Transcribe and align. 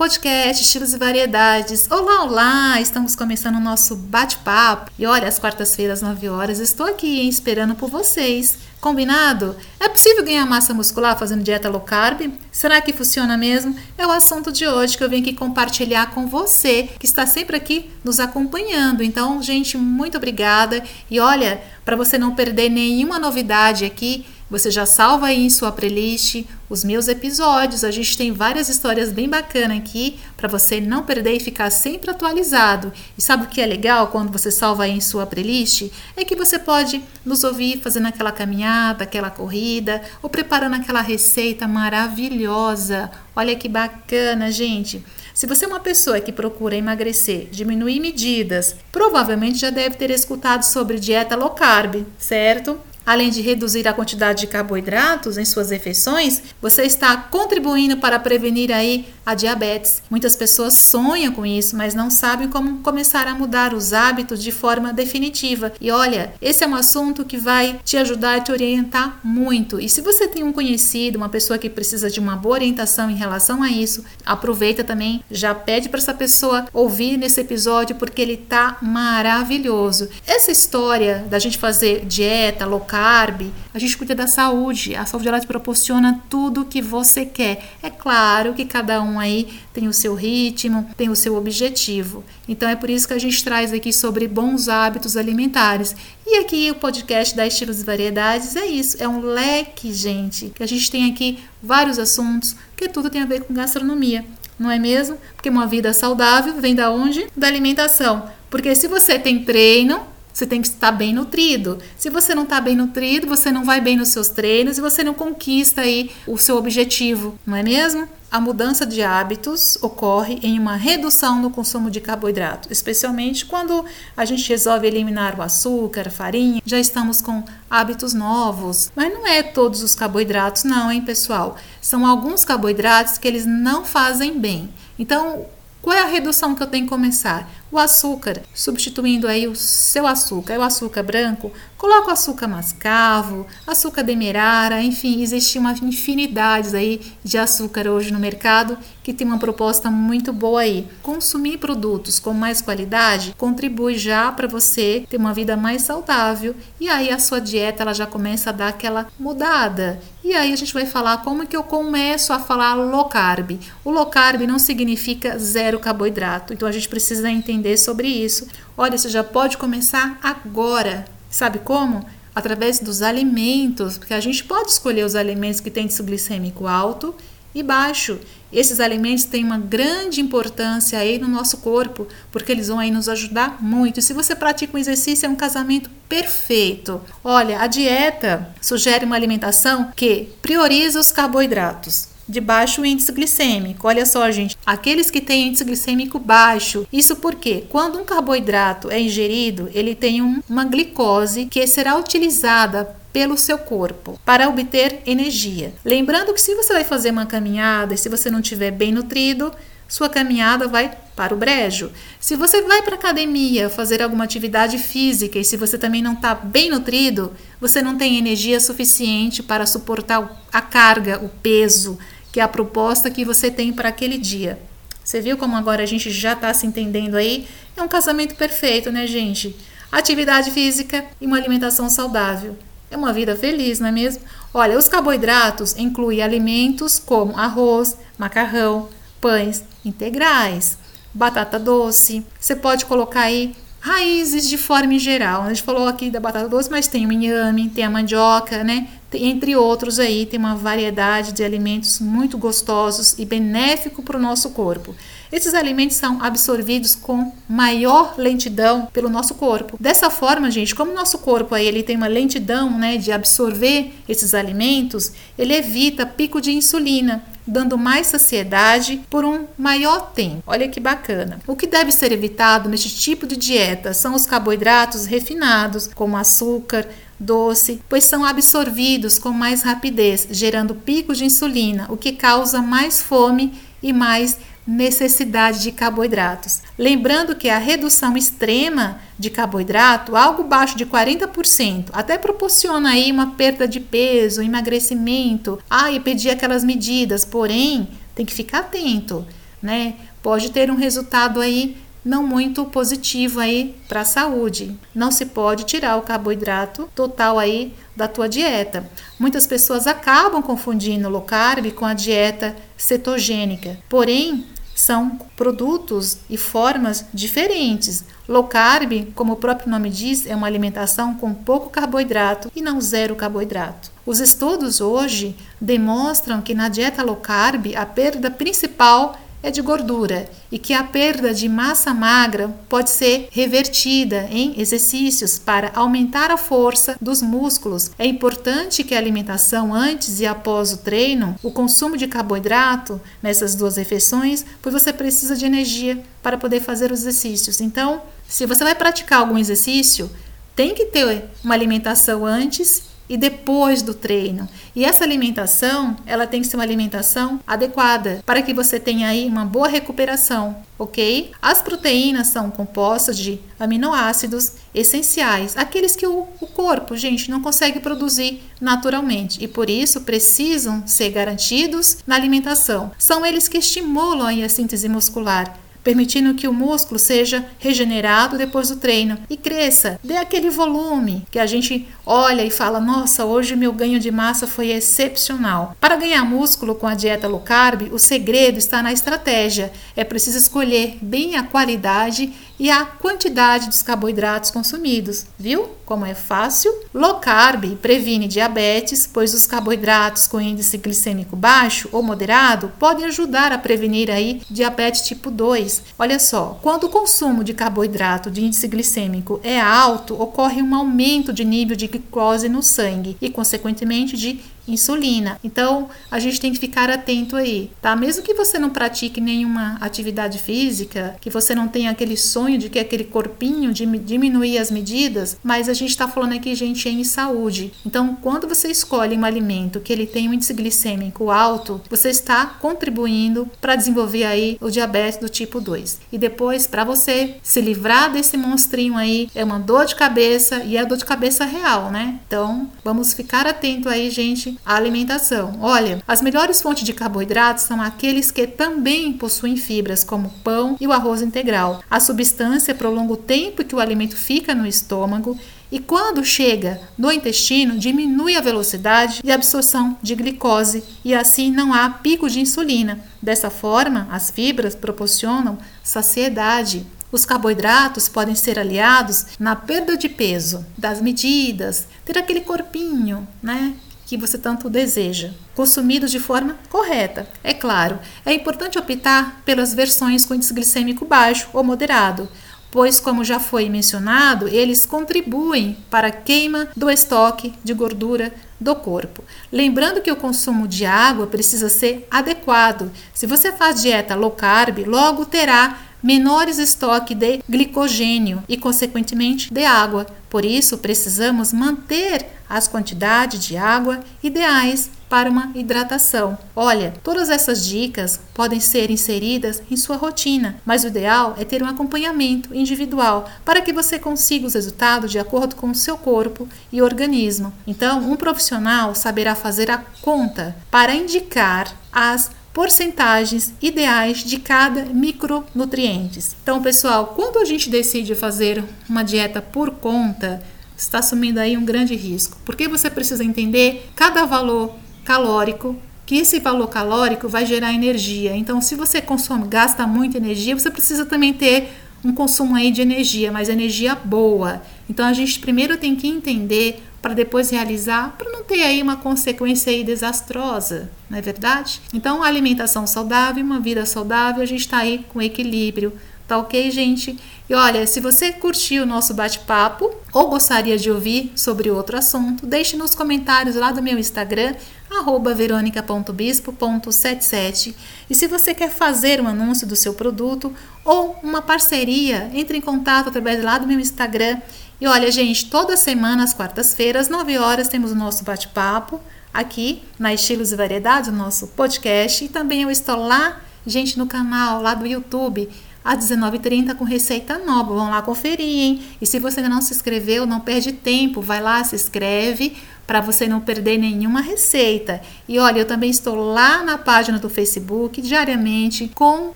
podcast 0.00 0.62
Estilos 0.62 0.94
e 0.94 0.96
Variedades. 0.96 1.86
Olá, 1.90 2.24
olá! 2.24 2.80
Estamos 2.80 3.14
começando 3.14 3.56
o 3.56 3.60
nosso 3.60 3.94
bate-papo. 3.94 4.90
E 4.98 5.04
olha, 5.04 5.28
às 5.28 5.38
quartas-feiras, 5.38 6.00
9 6.00 6.26
horas, 6.30 6.58
estou 6.58 6.86
aqui 6.86 7.28
esperando 7.28 7.74
por 7.74 7.90
vocês. 7.90 8.56
Combinado? 8.80 9.54
É 9.78 9.90
possível 9.90 10.24
ganhar 10.24 10.46
massa 10.46 10.72
muscular 10.72 11.18
fazendo 11.18 11.42
dieta 11.42 11.68
low 11.68 11.82
carb? 11.82 12.32
Será 12.50 12.80
que 12.80 12.94
funciona 12.94 13.36
mesmo? 13.36 13.76
É 13.98 14.06
o 14.06 14.10
assunto 14.10 14.50
de 14.50 14.66
hoje 14.66 14.96
que 14.96 15.04
eu 15.04 15.10
vim 15.10 15.20
aqui 15.20 15.34
compartilhar 15.34 16.14
com 16.14 16.26
você, 16.26 16.88
que 16.98 17.04
está 17.04 17.26
sempre 17.26 17.54
aqui 17.54 17.90
nos 18.02 18.18
acompanhando. 18.18 19.02
Então, 19.02 19.42
gente, 19.42 19.76
muito 19.76 20.16
obrigada. 20.16 20.82
E 21.10 21.20
olha, 21.20 21.62
para 21.84 21.94
você 21.94 22.16
não 22.16 22.34
perder 22.34 22.70
nenhuma 22.70 23.18
novidade 23.18 23.84
aqui, 23.84 24.24
você 24.50 24.70
já 24.70 24.84
salva 24.84 25.26
aí 25.26 25.46
em 25.46 25.48
sua 25.48 25.70
playlist 25.70 26.44
os 26.68 26.82
meus 26.82 27.06
episódios. 27.06 27.84
A 27.84 27.90
gente 27.90 28.16
tem 28.16 28.32
várias 28.32 28.68
histórias 28.68 29.12
bem 29.12 29.28
bacanas 29.28 29.78
aqui 29.78 30.18
para 30.36 30.48
você 30.48 30.80
não 30.80 31.04
perder 31.04 31.36
e 31.36 31.40
ficar 31.40 31.70
sempre 31.70 32.10
atualizado. 32.10 32.92
E 33.16 33.22
sabe 33.22 33.44
o 33.44 33.46
que 33.46 33.60
é 33.60 33.66
legal 33.66 34.08
quando 34.08 34.32
você 34.32 34.50
salva 34.50 34.84
aí 34.84 34.90
em 34.90 35.00
sua 35.00 35.24
playlist? 35.24 35.90
É 36.16 36.24
que 36.24 36.34
você 36.34 36.58
pode 36.58 37.00
nos 37.24 37.44
ouvir 37.44 37.78
fazendo 37.78 38.08
aquela 38.08 38.32
caminhada, 38.32 39.04
aquela 39.04 39.30
corrida 39.30 40.02
ou 40.20 40.28
preparando 40.28 40.74
aquela 40.74 41.00
receita 41.00 41.68
maravilhosa. 41.68 43.10
Olha 43.36 43.54
que 43.54 43.68
bacana, 43.68 44.50
gente. 44.50 45.04
Se 45.32 45.46
você 45.46 45.64
é 45.64 45.68
uma 45.68 45.80
pessoa 45.80 46.20
que 46.20 46.32
procura 46.32 46.76
emagrecer, 46.76 47.48
diminuir 47.50 48.00
medidas, 48.00 48.76
provavelmente 48.90 49.58
já 49.58 49.70
deve 49.70 49.94
ter 49.96 50.10
escutado 50.10 50.64
sobre 50.64 50.98
dieta 50.98 51.36
low 51.36 51.50
carb, 51.50 52.04
certo? 52.18 52.78
Além 53.04 53.30
de 53.30 53.40
reduzir 53.40 53.86
a 53.88 53.92
quantidade 53.92 54.40
de 54.40 54.46
carboidratos 54.46 55.38
em 55.38 55.44
suas 55.44 55.70
refeições, 55.70 56.42
você 56.60 56.82
está 56.82 57.16
contribuindo 57.16 57.96
para 57.96 58.18
prevenir 58.18 58.72
aí 58.72 59.06
a 59.24 59.34
diabetes. 59.34 60.02
Muitas 60.10 60.36
pessoas 60.36 60.74
sonham 60.74 61.32
com 61.32 61.44
isso, 61.46 61.76
mas 61.76 61.94
não 61.94 62.10
sabem 62.10 62.48
como 62.48 62.80
começar 62.80 63.26
a 63.26 63.34
mudar 63.34 63.74
os 63.74 63.92
hábitos 63.92 64.42
de 64.42 64.50
forma 64.50 64.92
definitiva. 64.92 65.72
E 65.80 65.90
olha, 65.90 66.32
esse 66.40 66.64
é 66.64 66.66
um 66.66 66.74
assunto 66.74 67.24
que 67.24 67.36
vai 67.36 67.80
te 67.84 67.96
ajudar 67.96 68.38
e 68.38 68.40
te 68.42 68.52
orientar 68.52 69.20
muito. 69.22 69.80
E 69.80 69.88
se 69.88 70.00
você 70.00 70.26
tem 70.28 70.42
um 70.42 70.52
conhecido, 70.52 71.16
uma 71.16 71.28
pessoa 71.28 71.58
que 71.58 71.70
precisa 71.70 72.10
de 72.10 72.20
uma 72.20 72.36
boa 72.36 72.56
orientação 72.56 73.10
em 73.10 73.16
relação 73.16 73.62
a 73.62 73.70
isso, 73.70 74.04
aproveita 74.24 74.82
também, 74.82 75.22
já 75.30 75.54
pede 75.54 75.88
para 75.88 75.98
essa 75.98 76.14
pessoa 76.14 76.66
ouvir 76.72 77.16
nesse 77.16 77.40
episódio 77.40 77.96
porque 77.96 78.22
ele 78.22 78.36
tá 78.36 78.78
maravilhoso. 78.82 80.08
Essa 80.26 80.50
história 80.50 81.24
da 81.28 81.38
gente 81.38 81.58
fazer 81.58 82.04
dieta, 82.04 82.66
low 82.66 82.80
carb, 82.90 83.52
a 83.72 83.78
gente 83.78 83.96
cuida 83.96 84.16
da 84.16 84.26
saúde. 84.26 84.96
A 84.96 85.06
saúde 85.06 85.28
ela 85.28 85.38
te 85.38 85.46
proporciona 85.46 86.20
tudo 86.28 86.62
o 86.62 86.64
que 86.64 86.82
você 86.82 87.24
quer. 87.24 87.76
É 87.80 87.88
claro 87.88 88.52
que 88.52 88.64
cada 88.64 89.00
um 89.00 89.20
aí 89.20 89.60
tem 89.72 89.86
o 89.86 89.92
seu 89.92 90.12
ritmo, 90.12 90.90
tem 90.96 91.08
o 91.08 91.14
seu 91.14 91.36
objetivo. 91.36 92.24
Então 92.48 92.68
é 92.68 92.74
por 92.74 92.90
isso 92.90 93.06
que 93.06 93.14
a 93.14 93.18
gente 93.18 93.44
traz 93.44 93.72
aqui 93.72 93.92
sobre 93.92 94.26
bons 94.26 94.68
hábitos 94.68 95.16
alimentares. 95.16 95.94
E 96.26 96.38
aqui 96.38 96.68
o 96.72 96.74
podcast 96.74 97.36
da 97.36 97.46
Estilos 97.46 97.80
e 97.80 97.84
Variedades 97.84 98.56
é 98.56 98.66
isso, 98.66 99.00
é 99.00 99.06
um 99.06 99.20
leque, 99.20 99.92
gente, 99.92 100.50
que 100.52 100.62
a 100.62 100.66
gente 100.66 100.90
tem 100.90 101.08
aqui 101.12 101.38
vários 101.62 101.96
assuntos, 101.96 102.56
que 102.76 102.88
tudo 102.88 103.08
tem 103.08 103.22
a 103.22 103.26
ver 103.26 103.44
com 103.44 103.54
gastronomia. 103.54 104.24
Não 104.58 104.68
é 104.68 104.80
mesmo? 104.80 105.16
Porque 105.36 105.48
uma 105.48 105.66
vida 105.66 105.92
saudável 105.92 106.54
vem 106.60 106.74
da 106.74 106.90
onde? 106.90 107.28
Da 107.36 107.46
alimentação. 107.46 108.28
Porque 108.50 108.74
se 108.74 108.88
você 108.88 109.16
tem 109.16 109.44
treino, 109.44 110.02
você 110.32 110.46
tem 110.46 110.60
que 110.60 110.68
estar 110.68 110.92
bem 110.92 111.12
nutrido. 111.12 111.78
Se 111.96 112.10
você 112.10 112.34
não 112.34 112.44
está 112.44 112.60
bem 112.60 112.76
nutrido, 112.76 113.26
você 113.26 113.50
não 113.50 113.64
vai 113.64 113.80
bem 113.80 113.96
nos 113.96 114.08
seus 114.08 114.28
treinos 114.28 114.78
e 114.78 114.80
você 114.80 115.02
não 115.02 115.14
conquista 115.14 115.82
aí 115.82 116.10
o 116.26 116.36
seu 116.38 116.56
objetivo, 116.56 117.38
não 117.46 117.56
é 117.56 117.62
mesmo? 117.62 118.08
A 118.30 118.40
mudança 118.40 118.86
de 118.86 119.02
hábitos 119.02 119.76
ocorre 119.82 120.38
em 120.40 120.56
uma 120.56 120.76
redução 120.76 121.42
no 121.42 121.50
consumo 121.50 121.90
de 121.90 122.00
carboidrato, 122.00 122.68
especialmente 122.70 123.44
quando 123.44 123.84
a 124.16 124.24
gente 124.24 124.48
resolve 124.48 124.86
eliminar 124.86 125.36
o 125.36 125.42
açúcar, 125.42 126.06
a 126.06 126.10
farinha, 126.12 126.62
já 126.64 126.78
estamos 126.78 127.20
com 127.20 127.42
hábitos 127.68 128.14
novos. 128.14 128.92
Mas 128.94 129.12
não 129.12 129.26
é 129.26 129.42
todos 129.42 129.82
os 129.82 129.96
carboidratos, 129.96 130.62
não, 130.62 130.92
hein, 130.92 131.02
pessoal? 131.02 131.56
São 131.80 132.06
alguns 132.06 132.44
carboidratos 132.44 133.18
que 133.18 133.26
eles 133.26 133.44
não 133.44 133.84
fazem 133.84 134.38
bem. 134.38 134.70
Então, 134.96 135.46
qual 135.82 135.96
é 135.96 136.02
a 136.02 136.06
redução 136.06 136.54
que 136.54 136.62
eu 136.62 136.66
tenho 136.66 136.84
que 136.84 136.90
começar? 136.90 137.48
O 137.72 137.78
açúcar, 137.78 138.42
substituindo 138.54 139.26
aí 139.26 139.48
o 139.48 139.56
seu 139.56 140.06
açúcar, 140.06 140.58
o 140.58 140.62
açúcar 140.62 141.02
branco, 141.02 141.50
coloca 141.78 142.08
o 142.08 142.12
açúcar 142.12 142.46
mascavo, 142.46 143.46
açúcar 143.66 144.02
demerara, 144.02 144.82
enfim, 144.82 145.22
existe 145.22 145.58
uma 145.58 145.72
infinidade 145.72 146.76
aí 146.76 147.00
de 147.24 147.38
açúcar 147.38 147.88
hoje 147.88 148.12
no 148.12 148.18
mercado 148.18 148.76
que 149.02 149.12
tem 149.12 149.26
uma 149.26 149.38
proposta 149.38 149.90
muito 149.90 150.32
boa 150.32 150.60
aí. 150.60 150.86
Consumir 151.02 151.58
produtos 151.58 152.18
com 152.18 152.32
mais 152.32 152.60
qualidade 152.60 153.34
contribui 153.36 153.96
já 153.98 154.30
para 154.32 154.46
você 154.46 155.04
ter 155.08 155.16
uma 155.16 155.34
vida 155.34 155.56
mais 155.56 155.82
saudável 155.82 156.54
e 156.78 156.88
aí 156.88 157.10
a 157.10 157.18
sua 157.18 157.40
dieta 157.40 157.82
ela 157.82 157.94
já 157.94 158.06
começa 158.06 158.50
a 158.50 158.52
dar 158.52 158.68
aquela 158.68 159.08
mudada. 159.18 160.00
E 160.22 160.34
aí 160.34 160.52
a 160.52 160.56
gente 160.56 160.74
vai 160.74 160.84
falar 160.84 161.18
como 161.18 161.46
que 161.46 161.56
eu 161.56 161.62
começo 161.62 162.32
a 162.32 162.38
falar 162.38 162.74
low 162.74 163.06
carb. 163.06 163.58
O 163.84 163.90
low 163.90 164.06
carb 164.06 164.42
não 164.42 164.58
significa 164.58 165.38
zero 165.38 165.78
carboidrato, 165.78 166.52
então 166.52 166.68
a 166.68 166.72
gente 166.72 166.88
precisa 166.88 167.30
entender 167.30 167.76
sobre 167.76 168.08
isso. 168.08 168.46
Olha, 168.76 168.98
você 168.98 169.08
já 169.08 169.24
pode 169.24 169.56
começar 169.56 170.18
agora. 170.22 171.06
Sabe 171.30 171.58
como? 171.60 172.04
Através 172.34 172.78
dos 172.78 173.02
alimentos, 173.02 173.98
porque 173.98 174.14
a 174.14 174.20
gente 174.20 174.44
pode 174.44 174.70
escolher 174.70 175.04
os 175.04 175.14
alimentos 175.14 175.60
que 175.60 175.70
têm 175.70 175.84
índice 175.84 176.02
glicêmico 176.02 176.66
alto 176.66 177.14
e 177.54 177.62
baixo. 177.62 178.18
Esses 178.52 178.80
alimentos 178.80 179.24
têm 179.24 179.44
uma 179.44 179.58
grande 179.58 180.20
importância 180.20 180.98
aí 180.98 181.18
no 181.18 181.28
nosso 181.28 181.58
corpo, 181.58 182.06
porque 182.32 182.50
eles 182.50 182.68
vão 182.68 182.80
aí 182.80 182.90
nos 182.90 183.08
ajudar 183.08 183.62
muito. 183.62 184.02
Se 184.02 184.12
você 184.12 184.34
pratica 184.34 184.76
um 184.76 184.80
exercício, 184.80 185.26
é 185.26 185.28
um 185.28 185.36
casamento 185.36 185.88
perfeito. 186.08 187.00
Olha, 187.22 187.60
a 187.60 187.66
dieta 187.68 188.48
sugere 188.60 189.04
uma 189.04 189.14
alimentação 189.14 189.92
que 189.94 190.28
prioriza 190.42 190.98
os 190.98 191.12
carboidratos 191.12 192.08
de 192.30 192.40
baixo 192.40 192.84
índice 192.84 193.10
glicêmico. 193.10 193.88
Olha 193.88 194.06
só, 194.06 194.30
gente, 194.30 194.56
aqueles 194.64 195.10
que 195.10 195.20
têm 195.20 195.48
índice 195.48 195.64
glicêmico 195.64 196.18
baixo. 196.18 196.86
Isso 196.92 197.16
porque 197.16 197.64
quando 197.68 197.98
um 197.98 198.04
carboidrato 198.04 198.90
é 198.90 199.00
ingerido, 199.00 199.68
ele 199.74 199.94
tem 199.94 200.22
um, 200.22 200.40
uma 200.48 200.64
glicose 200.64 201.46
que 201.46 201.66
será 201.66 201.96
utilizada 201.96 202.96
pelo 203.12 203.36
seu 203.36 203.58
corpo 203.58 204.18
para 204.24 204.48
obter 204.48 205.00
energia. 205.06 205.72
Lembrando 205.84 206.32
que 206.32 206.40
se 206.40 206.54
você 206.54 206.72
vai 206.72 206.84
fazer 206.84 207.10
uma 207.10 207.26
caminhada 207.26 207.94
e 207.94 207.98
se 207.98 208.08
você 208.08 208.30
não 208.30 208.40
estiver 208.40 208.70
bem 208.70 208.92
nutrido, 208.92 209.52
sua 209.88 210.08
caminhada 210.08 210.68
vai 210.68 210.96
para 211.16 211.34
o 211.34 211.36
brejo. 211.36 211.90
Se 212.20 212.36
você 212.36 212.62
vai 212.62 212.80
para 212.82 212.94
academia 212.94 213.68
fazer 213.68 214.00
alguma 214.00 214.24
atividade 214.24 214.78
física 214.78 215.38
e 215.38 215.44
se 215.44 215.56
você 215.56 215.76
também 215.76 216.00
não 216.00 216.12
está 216.12 216.34
bem 216.34 216.70
nutrido, 216.70 217.32
você 217.60 217.82
não 217.82 217.98
tem 217.98 218.16
energia 218.16 218.60
suficiente 218.60 219.42
para 219.42 219.66
suportar 219.66 220.40
a 220.52 220.60
carga, 220.60 221.18
o 221.18 221.28
peso 221.28 221.98
que 222.32 222.38
é 222.38 222.42
a 222.42 222.48
proposta 222.48 223.10
que 223.10 223.24
você 223.24 223.50
tem 223.50 223.72
para 223.72 223.88
aquele 223.88 224.16
dia. 224.16 224.58
Você 225.02 225.20
viu 225.20 225.36
como 225.36 225.56
agora 225.56 225.82
a 225.82 225.86
gente 225.86 226.10
já 226.10 226.34
está 226.34 226.54
se 226.54 226.66
entendendo 226.66 227.16
aí? 227.16 227.48
É 227.76 227.82
um 227.82 227.88
casamento 227.88 228.36
perfeito, 228.36 228.92
né, 228.92 229.06
gente? 229.06 229.56
Atividade 229.90 230.52
física 230.52 231.04
e 231.20 231.26
uma 231.26 231.36
alimentação 231.36 231.90
saudável. 231.90 232.56
É 232.90 232.96
uma 232.96 233.12
vida 233.12 233.36
feliz, 233.36 233.78
não 233.78 233.88
é 233.88 233.92
mesmo? 233.92 234.22
Olha, 234.52 234.76
os 234.76 234.88
carboidratos 234.88 235.76
incluem 235.76 236.22
alimentos 236.22 236.98
como 236.98 237.38
arroz, 237.38 237.96
macarrão, 238.18 238.88
pães 239.20 239.62
integrais, 239.84 240.76
batata 241.14 241.58
doce. 241.58 242.26
Você 242.38 242.56
pode 242.56 242.84
colocar 242.86 243.20
aí 243.20 243.54
raízes 243.80 244.48
de 244.48 244.58
forma 244.58 244.98
geral. 244.98 245.42
A 245.42 245.48
gente 245.48 245.62
falou 245.62 245.86
aqui 245.86 246.10
da 246.10 246.18
batata 246.18 246.48
doce, 246.48 246.70
mas 246.70 246.88
tem 246.88 247.06
o 247.06 247.12
inhame, 247.12 247.68
tem 247.70 247.84
a 247.84 247.90
mandioca, 247.90 248.64
né? 248.64 248.88
Entre 249.12 249.56
outros 249.56 249.98
aí, 249.98 250.26
tem 250.26 250.38
uma 250.38 250.54
variedade 250.54 251.32
de 251.32 251.42
alimentos 251.42 251.98
muito 252.00 252.38
gostosos 252.38 253.18
e 253.18 253.24
benéfico 253.24 254.02
para 254.02 254.16
o 254.16 254.20
nosso 254.20 254.50
corpo. 254.50 254.94
Esses 255.32 255.54
alimentos 255.54 255.96
são 255.96 256.22
absorvidos 256.22 256.96
com 256.96 257.32
maior 257.48 258.14
lentidão 258.16 258.88
pelo 258.92 259.08
nosso 259.08 259.34
corpo. 259.34 259.76
Dessa 259.78 260.10
forma, 260.10 260.50
gente, 260.50 260.74
como 260.74 260.90
o 260.90 260.94
nosso 260.94 261.18
corpo 261.18 261.54
aí 261.54 261.66
ele 261.66 261.84
tem 261.84 261.96
uma 261.96 262.08
lentidão, 262.08 262.76
né, 262.76 262.96
de 262.96 263.12
absorver 263.12 263.92
esses 264.08 264.34
alimentos, 264.34 265.12
ele 265.38 265.54
evita 265.54 266.04
pico 266.04 266.40
de 266.40 266.50
insulina, 266.50 267.22
dando 267.46 267.78
mais 267.78 268.08
saciedade 268.08 269.00
por 269.08 269.24
um 269.24 269.46
maior 269.56 270.10
tempo. 270.12 270.42
Olha 270.46 270.68
que 270.68 270.80
bacana. 270.80 271.38
O 271.46 271.54
que 271.54 271.66
deve 271.66 271.92
ser 271.92 272.10
evitado 272.10 272.68
neste 272.68 272.90
tipo 272.90 273.26
de 273.26 273.36
dieta 273.36 273.94
são 273.94 274.14
os 274.14 274.26
carboidratos 274.26 275.06
refinados, 275.06 275.88
como 275.94 276.16
açúcar, 276.16 276.88
doce, 277.20 277.82
pois 277.86 278.04
são 278.04 278.24
absorvidos 278.24 279.18
com 279.18 279.30
mais 279.30 279.62
rapidez, 279.62 280.26
gerando 280.30 280.74
picos 280.74 281.18
de 281.18 281.26
insulina, 281.26 281.86
o 281.90 281.96
que 281.96 282.12
causa 282.12 282.62
mais 282.62 283.02
fome 283.02 283.52
e 283.82 283.92
mais 283.92 284.38
necessidade 284.66 285.62
de 285.62 285.72
carboidratos. 285.72 286.62
Lembrando 286.78 287.34
que 287.34 287.48
a 287.48 287.58
redução 287.58 288.16
extrema 288.16 289.00
de 289.18 289.28
carboidrato, 289.28 290.16
algo 290.16 290.44
baixo 290.44 290.76
de 290.76 290.86
40%, 290.86 291.86
até 291.92 292.16
proporciona 292.16 292.90
aí 292.90 293.10
uma 293.10 293.32
perda 293.32 293.66
de 293.66 293.80
peso, 293.80 294.42
emagrecimento. 294.42 295.58
Ah, 295.68 295.90
e 295.90 295.98
pedir 295.98 296.30
aquelas 296.30 296.62
medidas, 296.62 297.24
porém, 297.24 297.88
tem 298.14 298.24
que 298.24 298.32
ficar 298.32 298.60
atento. 298.60 299.26
né? 299.60 299.94
Pode 300.22 300.50
ter 300.50 300.70
um 300.70 300.76
resultado 300.76 301.40
aí 301.40 301.76
não 302.04 302.26
muito 302.26 302.64
positivo 302.64 303.40
aí 303.40 303.76
para 303.88 304.00
a 304.00 304.04
saúde. 304.04 304.76
Não 304.94 305.10
se 305.10 305.26
pode 305.26 305.64
tirar 305.64 305.96
o 305.96 306.02
carboidrato 306.02 306.88
total 306.94 307.38
aí 307.38 307.74
da 307.94 308.08
tua 308.08 308.28
dieta. 308.28 308.88
Muitas 309.18 309.46
pessoas 309.46 309.86
acabam 309.86 310.42
confundindo 310.42 311.08
low 311.08 311.22
carb 311.22 311.70
com 311.72 311.84
a 311.84 311.94
dieta 311.94 312.56
cetogênica. 312.76 313.78
Porém, 313.88 314.46
são 314.74 315.18
produtos 315.36 316.18
e 316.28 316.38
formas 316.38 317.04
diferentes. 317.12 318.04
Low 318.26 318.44
carb, 318.44 319.12
como 319.14 319.34
o 319.34 319.36
próprio 319.36 319.70
nome 319.70 319.90
diz, 319.90 320.26
é 320.26 320.34
uma 320.34 320.46
alimentação 320.46 321.14
com 321.14 321.34
pouco 321.34 321.68
carboidrato 321.68 322.50
e 322.56 322.62
não 322.62 322.80
zero 322.80 323.14
carboidrato. 323.14 323.90
Os 324.06 324.20
estudos 324.20 324.80
hoje 324.80 325.36
demonstram 325.60 326.40
que 326.40 326.54
na 326.54 326.68
dieta 326.68 327.02
low 327.02 327.16
carb 327.16 327.74
a 327.76 327.84
perda 327.84 328.30
principal 328.30 329.14
é 329.14 329.29
de 329.48 329.62
gordura 329.62 330.28
e 330.50 330.58
que 330.58 330.74
a 330.74 330.82
perda 330.82 331.32
de 331.32 331.48
massa 331.48 331.94
magra 331.94 332.48
pode 332.68 332.90
ser 332.90 333.28
revertida 333.30 334.28
em 334.30 334.60
exercícios 334.60 335.38
para 335.38 335.70
aumentar 335.74 336.32
a 336.32 336.36
força 336.36 336.96
dos 337.00 337.22
músculos. 337.22 337.92
É 337.96 338.04
importante 338.04 338.82
que 338.82 338.94
a 338.94 338.98
alimentação 338.98 339.72
antes 339.72 340.18
e 340.18 340.26
após 340.26 340.72
o 340.72 340.78
treino, 340.78 341.36
o 341.42 341.52
consumo 341.52 341.96
de 341.96 342.08
carboidrato 342.08 343.00
nessas 343.22 343.54
duas 343.54 343.76
refeições, 343.76 344.44
pois 344.60 344.74
você 344.74 344.92
precisa 344.92 345.36
de 345.36 345.46
energia 345.46 346.02
para 346.20 346.36
poder 346.36 346.60
fazer 346.60 346.90
os 346.90 347.00
exercícios. 347.00 347.60
Então, 347.60 348.02
se 348.28 348.44
você 348.46 348.64
vai 348.64 348.74
praticar 348.74 349.20
algum 349.20 349.38
exercício, 349.38 350.10
tem 350.54 350.74
que 350.74 350.86
ter 350.86 351.24
uma 351.42 351.54
alimentação 351.54 352.26
antes 352.26 352.89
e 353.10 353.16
depois 353.16 353.82
do 353.82 353.92
treino. 353.92 354.48
E 354.74 354.84
essa 354.84 355.02
alimentação, 355.02 355.96
ela 356.06 356.28
tem 356.28 356.40
que 356.40 356.46
ser 356.46 356.56
uma 356.56 356.62
alimentação 356.62 357.40
adequada 357.44 358.22
para 358.24 358.40
que 358.40 358.54
você 358.54 358.78
tenha 358.78 359.08
aí 359.08 359.26
uma 359.26 359.44
boa 359.44 359.66
recuperação, 359.66 360.56
ok? 360.78 361.32
As 361.42 361.60
proteínas 361.60 362.28
são 362.28 362.52
compostas 362.52 363.18
de 363.18 363.40
aminoácidos 363.58 364.52
essenciais, 364.72 365.56
aqueles 365.56 365.96
que 365.96 366.06
o, 366.06 366.28
o 366.40 366.46
corpo, 366.46 366.96
gente, 366.96 367.32
não 367.32 367.42
consegue 367.42 367.80
produzir 367.80 368.42
naturalmente 368.60 369.42
e 369.42 369.48
por 369.48 369.68
isso 369.68 370.02
precisam 370.02 370.86
ser 370.86 371.10
garantidos 371.10 371.98
na 372.06 372.14
alimentação. 372.14 372.92
São 372.96 373.26
eles 373.26 373.48
que 373.48 373.58
estimulam 373.58 374.44
a 374.44 374.48
síntese 374.48 374.88
muscular 374.88 375.58
permitindo 375.82 376.34
que 376.34 376.48
o 376.48 376.52
músculo 376.52 376.98
seja 376.98 377.44
regenerado 377.58 378.38
depois 378.38 378.68
do 378.68 378.76
treino 378.76 379.18
e 379.28 379.36
cresça, 379.36 379.98
dê 380.02 380.16
aquele 380.16 380.50
volume 380.50 381.26
que 381.30 381.38
a 381.38 381.46
gente 381.46 381.88
olha 382.04 382.44
e 382.44 382.50
fala: 382.50 382.80
"Nossa, 382.80 383.24
hoje 383.24 383.56
meu 383.56 383.72
ganho 383.72 384.00
de 384.00 384.10
massa 384.10 384.46
foi 384.46 384.70
excepcional". 384.70 385.76
Para 385.80 385.96
ganhar 385.96 386.24
músculo 386.24 386.74
com 386.74 386.86
a 386.86 386.94
dieta 386.94 387.28
low 387.28 387.40
carb, 387.40 387.88
o 387.92 387.98
segredo 387.98 388.58
está 388.58 388.82
na 388.82 388.92
estratégia. 388.92 389.72
É 389.96 390.04
preciso 390.04 390.38
escolher 390.38 390.98
bem 391.00 391.36
a 391.36 391.42
qualidade 391.42 392.32
e 392.58 392.70
a 392.70 392.84
quantidade 392.84 393.68
dos 393.68 393.80
carboidratos 393.80 394.50
consumidos. 394.50 395.24
Viu 395.38 395.66
como 395.86 396.04
é 396.04 396.14
fácil? 396.14 396.72
Low 396.94 397.14
carb 397.14 397.74
previne 397.82 398.28
diabetes, 398.28 399.08
pois 399.10 399.34
os 399.34 399.46
carboidratos 399.46 400.26
com 400.26 400.40
índice 400.40 400.76
glicêmico 400.76 401.34
baixo 401.34 401.88
ou 401.90 402.02
moderado 402.02 402.70
podem 402.78 403.06
ajudar 403.06 403.50
a 403.50 403.58
prevenir 403.58 404.10
aí 404.10 404.42
diabetes 404.48 405.00
tipo 405.00 405.30
2. 405.30 405.69
Olha 405.98 406.18
só, 406.18 406.58
quando 406.62 406.84
o 406.84 406.88
consumo 406.88 407.44
de 407.44 407.54
carboidrato 407.54 408.30
de 408.30 408.44
índice 408.44 408.66
glicêmico 408.66 409.40
é 409.42 409.60
alto, 409.60 410.20
ocorre 410.20 410.62
um 410.62 410.74
aumento 410.74 411.32
de 411.32 411.44
nível 411.44 411.76
de 411.76 411.86
glicose 411.86 412.48
no 412.48 412.62
sangue 412.62 413.16
e 413.20 413.30
consequentemente 413.30 414.16
de 414.16 414.40
insulina. 414.66 415.38
Então, 415.42 415.88
a 416.10 416.18
gente 416.18 416.40
tem 416.40 416.52
que 416.52 416.58
ficar 416.58 416.90
atento 416.90 417.36
aí, 417.36 417.70
tá? 417.80 417.94
Mesmo 417.96 418.22
que 418.22 418.34
você 418.34 418.58
não 418.58 418.70
pratique 418.70 419.20
nenhuma 419.20 419.76
atividade 419.80 420.38
física, 420.38 421.16
que 421.20 421.30
você 421.30 421.54
não 421.54 421.68
tenha 421.68 421.90
aquele 421.90 422.16
sonho 422.16 422.58
de 422.58 422.68
que 422.68 422.78
aquele 422.78 423.04
corpinho 423.04 423.72
diminuir 423.72 424.58
as 424.58 424.70
medidas, 424.70 425.38
mas 425.42 425.68
a 425.68 425.74
gente 425.74 425.90
está 425.90 426.08
falando 426.08 426.34
aqui, 426.34 426.54
gente, 426.54 426.88
em 426.88 427.04
saúde. 427.04 427.72
Então, 427.84 428.16
quando 428.20 428.48
você 428.48 428.68
escolhe 428.68 429.16
um 429.16 429.24
alimento 429.24 429.80
que 429.80 429.92
ele 429.92 430.06
tem 430.06 430.28
um 430.28 430.34
índice 430.34 430.52
glicêmico 430.52 431.30
alto, 431.30 431.80
você 431.88 432.10
está 432.10 432.46
contribuindo 432.46 433.48
para 433.60 433.76
desenvolver 433.76 434.24
aí 434.24 434.58
o 434.60 434.70
diabetes 434.70 435.18
do 435.18 435.28
tipo 435.28 435.60
2. 435.60 436.00
E 436.12 436.18
depois, 436.18 436.66
para 436.66 436.84
você 436.84 437.36
se 437.42 437.60
livrar 437.60 438.12
desse 438.12 438.36
monstrinho 438.36 438.96
aí, 438.96 439.28
é 439.34 439.44
uma 439.44 439.58
dor 439.58 439.86
de 439.86 439.94
cabeça 439.94 440.62
e 440.64 440.76
é 440.76 440.84
dor 440.84 440.98
de 440.98 441.04
cabeça 441.04 441.44
real, 441.44 441.90
né? 441.90 442.18
Então, 442.26 442.70
vamos 442.84 443.12
ficar 443.12 443.46
atento 443.46 443.88
aí, 443.88 444.10
gente, 444.10 444.49
a 444.64 444.74
alimentação. 444.74 445.58
Olha, 445.60 446.02
as 446.06 446.22
melhores 446.22 446.60
fontes 446.60 446.84
de 446.84 446.92
carboidratos 446.92 447.64
são 447.64 447.80
aqueles 447.80 448.30
que 448.30 448.46
também 448.46 449.12
possuem 449.12 449.56
fibras, 449.56 450.04
como 450.04 450.28
o 450.28 450.42
pão 450.42 450.76
e 450.80 450.86
o 450.86 450.92
arroz 450.92 451.22
integral. 451.22 451.82
A 451.90 452.00
substância 452.00 452.74
prolonga 452.74 453.12
o 453.12 453.16
tempo 453.16 453.64
que 453.64 453.74
o 453.74 453.80
alimento 453.80 454.16
fica 454.16 454.54
no 454.54 454.66
estômago 454.66 455.38
e 455.72 455.78
quando 455.78 456.24
chega 456.24 456.80
no 456.98 457.12
intestino, 457.12 457.78
diminui 457.78 458.34
a 458.36 458.40
velocidade 458.40 459.22
de 459.22 459.30
absorção 459.30 459.96
de 460.02 460.16
glicose 460.16 460.82
e 461.04 461.14
assim 461.14 461.50
não 461.50 461.72
há 461.72 461.88
pico 461.88 462.28
de 462.28 462.40
insulina. 462.40 462.98
Dessa 463.22 463.50
forma, 463.50 464.08
as 464.10 464.30
fibras 464.30 464.74
proporcionam 464.74 465.58
saciedade. 465.82 466.84
Os 467.12 467.24
carboidratos 467.24 468.08
podem 468.08 468.34
ser 468.34 468.58
aliados 468.58 469.26
na 469.38 469.54
perda 469.54 469.96
de 469.96 470.08
peso, 470.08 470.64
das 470.76 471.00
medidas, 471.00 471.86
ter 472.04 472.18
aquele 472.18 472.40
corpinho, 472.40 473.26
né? 473.42 473.74
Que 474.10 474.16
você 474.16 474.36
tanto 474.36 474.68
deseja, 474.68 475.30
consumidos 475.54 476.10
de 476.10 476.18
forma 476.18 476.56
correta. 476.68 477.28
É 477.44 477.54
claro, 477.54 477.96
é 478.26 478.32
importante 478.32 478.76
optar 478.76 479.40
pelas 479.44 479.72
versões 479.72 480.26
com 480.26 480.34
índice 480.34 480.52
glicêmico 480.52 481.04
baixo 481.04 481.48
ou 481.52 481.62
moderado, 481.62 482.28
pois, 482.72 482.98
como 482.98 483.24
já 483.24 483.38
foi 483.38 483.68
mencionado, 483.68 484.48
eles 484.48 484.84
contribuem 484.84 485.76
para 485.88 486.08
a 486.08 486.10
queima 486.10 486.66
do 486.76 486.90
estoque 486.90 487.54
de 487.62 487.72
gordura 487.72 488.34
do 488.58 488.74
corpo. 488.74 489.22
Lembrando 489.52 490.00
que 490.00 490.10
o 490.10 490.16
consumo 490.16 490.66
de 490.66 490.84
água 490.84 491.28
precisa 491.28 491.68
ser 491.68 492.04
adequado. 492.10 492.90
Se 493.14 493.28
você 493.28 493.52
faz 493.52 493.80
dieta 493.80 494.16
low 494.16 494.32
carb, 494.32 494.78
logo 494.88 495.24
terá 495.24 495.78
menores 496.02 496.58
estoque 496.58 497.14
de 497.14 497.40
glicogênio 497.48 498.42
e, 498.48 498.56
consequentemente, 498.56 499.52
de 499.52 499.64
água. 499.64 500.06
Por 500.28 500.44
isso, 500.44 500.78
precisamos 500.78 501.52
manter 501.52 502.26
as 502.48 502.66
quantidades 502.66 503.44
de 503.44 503.56
água 503.56 504.00
ideais 504.22 504.90
para 505.08 505.28
uma 505.28 505.50
hidratação. 505.56 506.38
Olha, 506.54 506.94
todas 507.02 507.30
essas 507.30 507.66
dicas 507.66 508.20
podem 508.32 508.60
ser 508.60 508.90
inseridas 508.90 509.60
em 509.68 509.76
sua 509.76 509.96
rotina, 509.96 510.56
mas 510.64 510.84
o 510.84 510.86
ideal 510.86 511.34
é 511.36 511.44
ter 511.44 511.62
um 511.62 511.66
acompanhamento 511.66 512.54
individual 512.54 513.28
para 513.44 513.60
que 513.60 513.72
você 513.72 513.98
consiga 513.98 514.46
os 514.46 514.54
resultados 514.54 515.10
de 515.10 515.18
acordo 515.18 515.56
com 515.56 515.70
o 515.70 515.74
seu 515.74 515.98
corpo 515.98 516.48
e 516.72 516.80
organismo. 516.80 517.52
Então, 517.66 518.00
um 518.10 518.16
profissional 518.16 518.94
saberá 518.94 519.34
fazer 519.34 519.68
a 519.70 519.78
conta 520.00 520.56
para 520.70 520.94
indicar 520.94 521.72
as 521.92 522.30
porcentagens 522.60 523.54
ideais 523.62 524.18
de 524.18 524.38
cada 524.38 524.84
micronutrientes. 524.84 526.36
Então, 526.42 526.60
pessoal, 526.60 527.14
quando 527.16 527.38
a 527.38 527.44
gente 527.46 527.70
decide 527.70 528.14
fazer 528.14 528.62
uma 528.86 529.02
dieta 529.02 529.40
por 529.40 529.70
conta, 529.70 530.42
está 530.76 530.98
assumindo 530.98 531.40
aí 531.40 531.56
um 531.56 531.64
grande 531.64 531.96
risco, 531.96 532.36
porque 532.44 532.68
você 532.68 532.90
precisa 532.90 533.24
entender 533.24 533.88
cada 533.96 534.26
valor 534.26 534.74
calórico 535.06 535.74
que 536.04 536.16
esse 536.16 536.38
valor 536.38 536.66
calórico 536.66 537.30
vai 537.30 537.46
gerar 537.46 537.72
energia. 537.72 538.36
Então, 538.36 538.60
se 538.60 538.74
você 538.74 539.00
consome, 539.00 539.48
gasta 539.48 539.86
muita 539.86 540.18
energia, 540.18 540.54
você 540.54 540.70
precisa 540.70 541.06
também 541.06 541.32
ter 541.32 541.72
um 542.04 542.12
consumo 542.12 542.56
aí 542.56 542.70
de 542.70 542.82
energia, 542.82 543.32
mas 543.32 543.48
energia 543.48 543.94
boa. 543.94 544.60
Então, 544.86 545.06
a 545.06 545.14
gente 545.14 545.40
primeiro 545.40 545.78
tem 545.78 545.96
que 545.96 546.06
entender 546.06 546.82
para 547.00 547.14
depois 547.14 547.50
realizar, 547.50 548.14
para 548.18 548.30
não 548.30 548.44
ter 548.44 548.62
aí 548.62 548.82
uma 548.82 548.96
consequência 548.96 549.72
aí 549.72 549.82
desastrosa, 549.82 550.90
não 551.08 551.18
é 551.18 551.22
verdade? 551.22 551.80
Então, 551.94 552.22
alimentação 552.22 552.86
saudável, 552.86 553.44
uma 553.44 553.60
vida 553.60 553.86
saudável, 553.86 554.42
a 554.42 554.46
gente 554.46 554.60
está 554.60 554.78
aí 554.78 555.04
com 555.08 555.22
equilíbrio, 555.22 555.92
tá 556.30 556.38
ok, 556.38 556.70
gente? 556.70 557.18
E 557.48 557.54
olha, 557.54 557.88
se 557.88 558.00
você 558.00 558.32
curtiu 558.32 558.84
o 558.84 558.86
nosso 558.86 559.12
bate-papo 559.14 559.92
ou 560.12 560.28
gostaria 560.28 560.78
de 560.78 560.88
ouvir 560.90 561.32
sobre 561.34 561.70
outro 561.70 561.98
assunto, 561.98 562.46
deixe 562.46 562.76
nos 562.76 562.94
comentários 562.94 563.56
lá 563.56 563.72
do 563.72 563.82
meu 563.82 563.98
Instagram, 563.98 564.54
arroba 564.88 565.34
veronica.bispo.77. 565.34 567.74
E 568.08 568.14
se 568.14 568.28
você 568.28 568.54
quer 568.54 568.70
fazer 568.70 569.20
um 569.20 569.26
anúncio 569.26 569.66
do 569.66 569.74
seu 569.74 569.94
produto 569.94 570.54
ou 570.84 571.18
uma 571.22 571.42
parceria, 571.42 572.30
entre 572.32 572.58
em 572.58 572.60
contato 572.60 573.08
através 573.08 573.42
lá 573.42 573.58
do 573.58 573.66
meu 573.66 573.80
Instagram 573.80 574.38
e 574.80 574.86
olha, 574.86 575.10
gente, 575.12 575.50
toda 575.50 575.76
semana, 575.76 576.24
às 576.24 576.32
quartas-feiras, 576.32 577.08
9 577.08 577.36
horas, 577.38 577.68
temos 577.68 577.92
o 577.92 577.94
nosso 577.94 578.24
bate-papo 578.24 579.00
aqui 579.32 579.82
na 579.98 580.14
Estilos 580.14 580.52
e 580.52 580.56
Variedades, 580.56 581.10
o 581.10 581.12
nosso 581.12 581.48
podcast. 581.48 582.24
E 582.24 582.28
também 582.28 582.62
eu 582.62 582.70
estou 582.70 582.96
lá, 582.96 583.40
gente, 583.66 583.98
no 583.98 584.06
canal 584.06 584.62
lá 584.62 584.72
do 584.72 584.86
YouTube, 584.86 585.50
às 585.84 585.98
19h30 586.04 586.74
com 586.74 586.84
receita 586.84 587.38
nova. 587.38 587.74
Vão 587.74 587.90
lá 587.90 588.02
conferir, 588.02 588.46
hein? 588.46 588.82
E 589.00 589.06
se 589.06 589.18
você 589.18 589.40
ainda 589.40 589.54
não 589.54 589.62
se 589.62 589.72
inscreveu, 589.72 590.26
não 590.26 590.40
perde 590.40 590.72
tempo, 590.72 591.20
vai 591.20 591.40
lá, 591.40 591.62
se 591.64 591.74
inscreve 591.74 592.56
para 592.86 593.00
você 593.00 593.28
não 593.28 593.40
perder 593.40 593.78
nenhuma 593.78 594.20
receita. 594.20 595.00
E 595.28 595.38
olha, 595.38 595.60
eu 595.60 595.64
também 595.64 595.90
estou 595.90 596.16
lá 596.16 596.64
na 596.64 596.76
página 596.76 597.20
do 597.20 597.28
Facebook 597.28 598.02
diariamente 598.02 598.90
com 598.94 599.32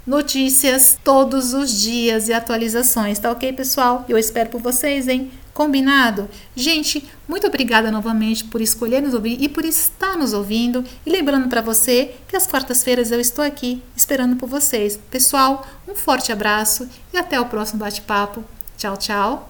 notícias 0.04 0.98
todos 1.04 1.54
os 1.54 1.80
dias 1.80 2.28
e 2.28 2.32
atualizações, 2.32 3.18
tá 3.18 3.30
ok, 3.30 3.52
pessoal? 3.52 4.04
Eu 4.08 4.18
espero 4.18 4.50
por 4.50 4.60
vocês, 4.60 5.06
hein? 5.06 5.30
Combinado? 5.54 6.28
Gente, 6.56 7.08
muito 7.28 7.46
obrigada 7.46 7.90
novamente 7.90 8.44
por 8.44 8.60
escolher 8.60 9.00
nos 9.00 9.14
ouvir 9.14 9.40
e 9.40 9.48
por 9.48 9.64
estar 9.64 10.16
nos 10.16 10.32
ouvindo. 10.32 10.84
E 11.06 11.10
lembrando 11.10 11.48
para 11.48 11.62
você 11.62 12.16
que 12.26 12.36
às 12.36 12.44
quartas-feiras 12.44 13.12
eu 13.12 13.20
estou 13.20 13.44
aqui 13.44 13.80
esperando 13.96 14.34
por 14.34 14.48
vocês. 14.48 14.98
Pessoal, 15.10 15.64
um 15.88 15.94
forte 15.94 16.32
abraço 16.32 16.88
e 17.12 17.16
até 17.16 17.40
o 17.40 17.46
próximo 17.46 17.78
bate-papo. 17.78 18.44
Tchau, 18.76 18.96
tchau. 18.96 19.48